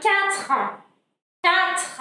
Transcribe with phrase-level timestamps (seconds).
[0.00, 0.52] quatre,
[1.42, 2.00] quatre,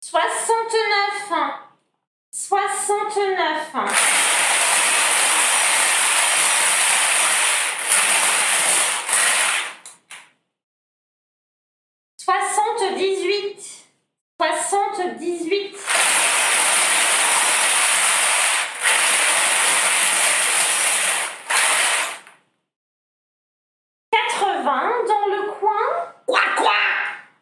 [0.00, 1.63] soixante-neuf, soixante-neuf.
[24.74, 25.70] Dans le coin.
[26.26, 26.72] Quoi, quoi?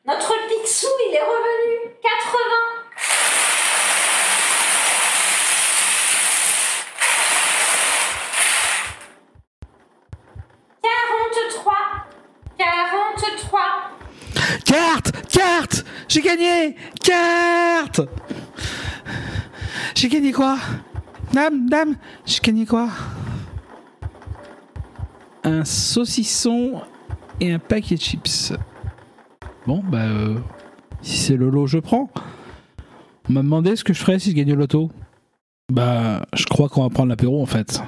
[0.04, 1.94] Notre Picsou, il est revenu.
[2.02, 2.72] Quatre-vingts.
[10.82, 11.74] Quarante-trois,
[12.58, 13.90] quarante-trois.
[14.66, 18.00] Carte Carte J'ai gagné Carte
[19.94, 20.58] J'ai gagné quoi?
[21.32, 22.88] Dame, dame, j'ai gagné quoi?
[25.44, 26.82] Un saucisson
[27.42, 28.52] et un paquet de chips.
[29.66, 30.38] Bon, bah, euh,
[31.02, 32.08] si c'est le lot, je prends.
[33.28, 34.90] On m'a demandé ce que je ferais si je gagnais au loto.
[35.72, 37.82] Bah, je crois qu'on va prendre l'apéro en fait.